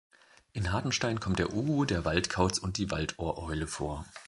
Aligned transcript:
In 0.53 0.71
Hartenstein 0.73 1.19
kommt 1.19 1.37
der 1.37 1.53
Uhu, 1.53 1.85
der 1.85 2.05
Waldkauz 2.05 2.57
und 2.57 2.79
die 2.79 2.89
Waldohreule 2.89 3.67
vor. 3.67 4.03